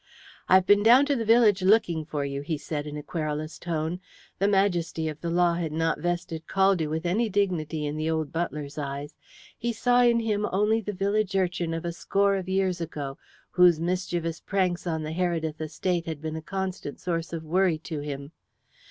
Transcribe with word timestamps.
"I 0.49 0.55
have 0.55 0.65
been 0.65 0.81
down 0.81 1.05
to 1.05 1.15
the 1.15 1.23
village 1.25 1.61
looking 1.61 2.05
for 2.05 2.25
you," 2.25 2.41
he 2.41 2.57
said, 2.57 2.87
in 2.87 2.97
a 2.97 3.03
querulous 3.03 3.59
tone. 3.59 3.99
The 4.39 4.47
majesty 4.47 5.07
of 5.09 5.21
the 5.21 5.29
law 5.29 5.53
had 5.53 5.71
not 5.71 5.99
vested 5.99 6.47
Caldew 6.47 6.89
with 6.89 7.05
any 7.05 7.29
dignity 7.29 7.85
in 7.85 7.97
the 7.97 8.09
old 8.09 8.31
butler's 8.31 8.79
eyes. 8.79 9.13
He 9.59 9.71
saw 9.71 10.01
in 10.01 10.19
him 10.19 10.47
only 10.51 10.81
the 10.81 10.91
village 10.91 11.35
urchin 11.35 11.71
of 11.71 11.85
a 11.85 11.91
score 11.93 12.35
of 12.35 12.49
years 12.49 12.81
ago, 12.81 13.19
whose 13.51 13.79
mischievous 13.79 14.39
pranks 14.39 14.87
on 14.87 15.03
the 15.03 15.13
Heredith 15.13 15.61
estate 15.61 16.07
had 16.07 16.19
been 16.19 16.35
a 16.35 16.41
constant 16.41 16.99
source 16.99 17.31
of 17.31 17.43
worry 17.45 17.77
to 17.77 17.99
him. 17.99 18.31